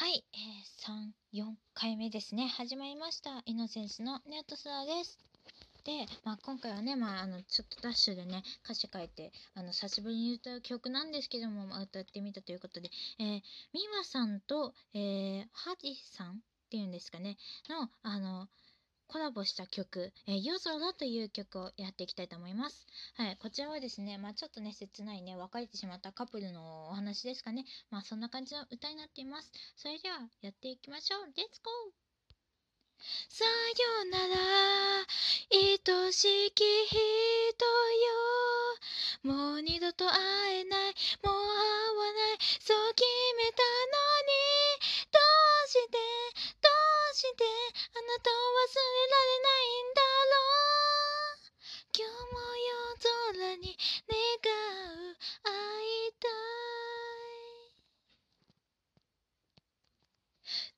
[0.00, 2.46] はい、えー、3、4回目ですね。
[2.46, 3.42] 始まりました。
[3.44, 5.18] イノセンスのネットスラです。
[5.84, 12.88] で、まあ、今回はね、まあ、あの、ちょっとダッシュでね、歌詞書いて、あの、久しぶりに歌う曲なんですけども、まあ、歌ってみたということで、
[13.18, 13.42] えー、ミ
[13.94, 16.34] ワさんと、えー、ハディさんっ
[16.70, 17.36] ていうんですかね、
[17.68, 18.48] の、あの、
[19.10, 22.86] コラボした曲、えー、夜空という曲をやっていきたいと思います。
[23.16, 27.64] はい、こちらはですね、まあちょっとね、切ないね、別れてしまったカップルのお話ですかね。
[27.90, 29.50] まあそんな感じの歌になっています。
[29.74, 31.26] それでは、やっていきましょう。
[31.26, 32.10] レッツゴー
[33.28, 34.36] さよなら、
[35.50, 37.64] 愛しき人
[39.24, 39.34] よ。
[39.34, 42.19] もう二度と会えない、もう会わない、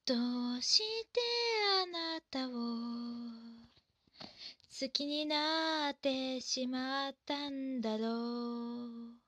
[0.05, 0.15] ど
[0.59, 1.21] うして
[1.85, 2.53] あなたを
[4.81, 9.23] 好きになってしまったんだろう。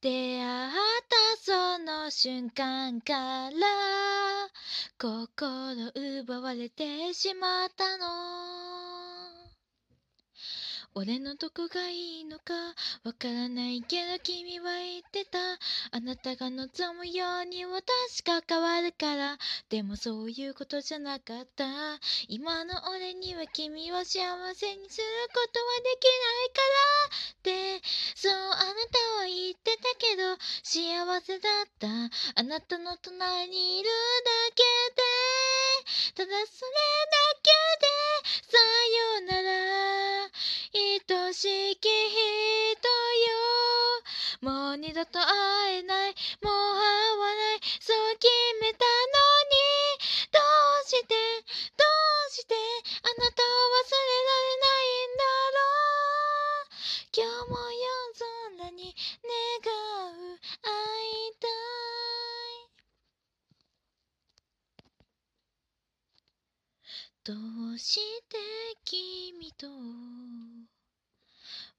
[0.00, 0.72] 出会っ
[1.08, 3.50] たその瞬間から
[4.98, 8.89] 心奪われてしまったの
[10.94, 12.52] 俺のどこがいいのか
[13.04, 15.38] わからないけど君は言ってた。
[15.92, 19.38] あなたが望むように私が変わるから。
[19.68, 21.64] でもそういうことじゃなかった。
[22.26, 24.18] 今の俺には君を幸
[24.54, 27.20] せにすることはできないから。
[27.30, 28.64] ってそうあなた
[29.20, 31.86] は言ってたけど幸せだった。
[32.34, 34.62] あなたの隣にいるだけ
[34.96, 35.02] で。
[36.14, 36.46] ただそれだ
[37.42, 37.69] け
[41.12, 42.88] 愛しき人
[44.42, 44.54] よ。
[44.54, 46.14] もう二度と会えない。
[46.40, 47.60] もう会わない。
[47.80, 48.30] そう決
[48.62, 48.88] めたの
[49.50, 49.58] に。
[50.30, 51.14] どうして？
[51.76, 51.84] ど
[52.28, 52.54] うして？
[52.54, 55.66] あなたを忘れられないんだろ
[56.62, 56.70] う。
[57.12, 57.82] 今日も夜
[58.58, 58.94] 空に
[59.64, 59.74] 願
[60.14, 60.38] う。
[60.62, 60.70] 会
[61.28, 61.50] いたい。
[67.24, 67.34] ど
[67.74, 68.38] うして
[68.84, 69.66] 君と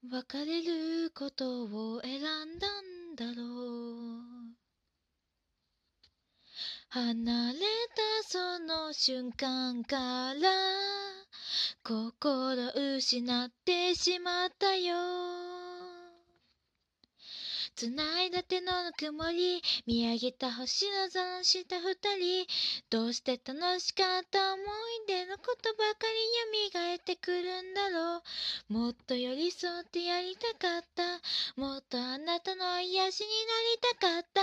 [0.09, 4.61] 別れることを選んだんだろう。
[6.89, 10.49] 離れたその瞬間から
[11.83, 15.50] 心失ってしまったよ。
[17.81, 22.45] 繋いだ手のぬくもり見上げた星の座の下二人。
[22.91, 24.67] どうして楽しかった思い
[25.07, 28.21] 出のことばかり蘇ってくるんだろ
[28.69, 28.73] う。
[28.73, 31.17] もっと寄り添ってやりたかった。
[31.59, 34.41] もっとあなたの癒しになりたかった。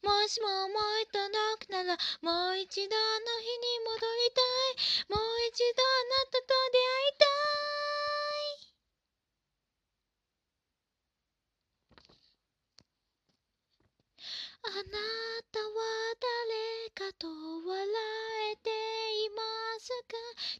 [0.00, 4.40] もしも思い届くならもう一度あの日に戻りた
[4.80, 5.20] い。
[5.20, 6.39] もう一度あなた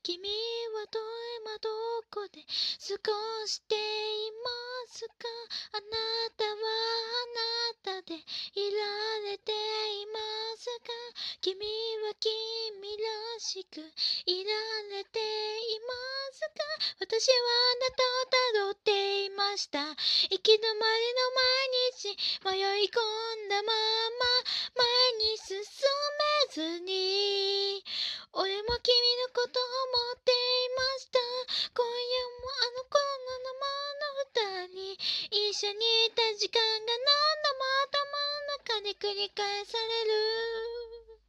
[0.02, 0.98] 君はど
[1.40, 1.68] 今ど
[2.10, 2.46] こで過
[3.00, 3.78] ごしてい
[4.44, 4.50] ま
[4.88, 5.14] すか？
[5.72, 5.96] あな
[6.36, 10.18] たはあなたでいられていま
[10.56, 10.92] すか？
[11.40, 11.56] 君
[12.04, 12.30] は君
[12.98, 13.80] らしく
[14.26, 14.52] いら
[14.96, 15.94] れていま
[16.32, 16.64] すか？
[17.00, 17.34] 私は
[17.72, 18.04] あなた
[18.64, 19.80] をたどっていました。
[19.80, 23.00] 行き止まりの毎日迷い込
[23.46, 24.26] んだまま
[24.76, 24.86] 前
[25.18, 25.64] に進め
[26.52, 27.84] ずに
[28.32, 29.09] 俺も君
[39.00, 41.20] 繰り返される。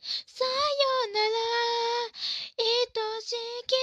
[0.00, 0.50] さよ
[1.12, 1.28] なら。
[2.56, 2.66] 愛
[3.20, 3.36] し
[3.66, 3.76] き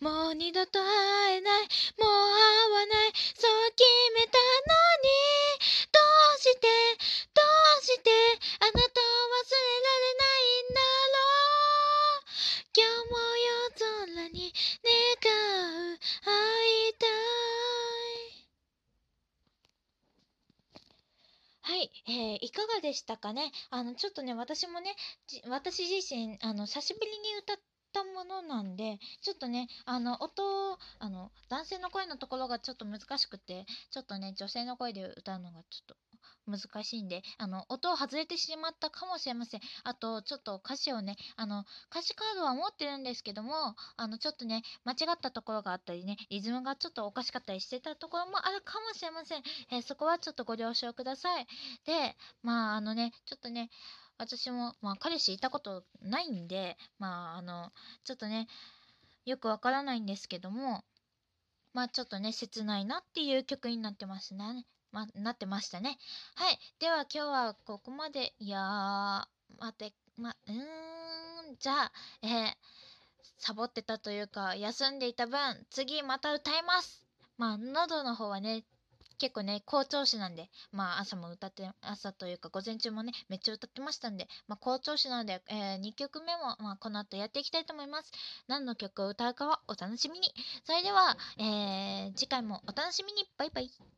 [0.00, 0.24] 人よ。
[0.24, 1.68] もう二度と会えない。
[21.68, 23.52] はい、えー、いかがでしたかね。
[23.68, 24.96] あの、ちょっとね、私もね、
[25.50, 27.56] 私自身、あの、久しぶりに歌っ
[27.92, 35.96] たものなんで、ちょっとね、あの、音、あの、男性の声のところがちょっと難しくて、ちょっとね、女性の声で歌うのがちょっと
[36.48, 39.60] 難しいんで、あの、音を外れてしまったかもしれません。
[39.84, 49.42] あと、ちょっと歌詞をね、あの、歌詞カードは持ってるんですけども、あの、ちょっとね、間違ったところがあったりね、リズムがちょっとおかしかったりしてたところもあるかもしれません。
[49.70, 51.46] えー、そこはちょっとご了承ください。
[51.84, 53.70] で、まあ、あのね、ちょっとね、
[54.16, 57.72] 私も、まあ、彼氏いたことないんで、まあ、あの、
[58.04, 58.48] ちょっとね、
[59.24, 60.82] よくわからないんですけども、
[61.74, 64.64] まあちょっとね、切ないなっていう曲になってますね。
[64.92, 65.98] ま、なってましたね。
[66.34, 66.58] はい。
[66.78, 68.34] では今日はここまで。
[68.38, 69.24] いやー、
[69.60, 71.92] 待って、ま、うーん、じゃあ、
[72.22, 72.54] えー、
[73.38, 77.06] サボってたというか、休んでいた分、次また歌います。
[77.36, 78.64] まあ、喉の方はね、
[79.18, 88.12] 結構ね、好調子なんで、まあ朝も歌って、朝というか午前中もね、めっちゃ歌ってましたんで、まあ好調子なので、えー、2曲目も、まあこの後やっていきたいと思います。
[88.46, 90.32] 何の曲を歌うかはお楽しみに。
[90.64, 93.24] それでは、えー、次回もお楽しみに。
[93.36, 93.97] バイバイ。